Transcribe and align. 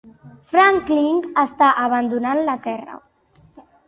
Franklin 0.53 1.19
està 1.41 1.67
abandonant 1.83 2.41
la 2.47 2.57
terra. 2.65 2.97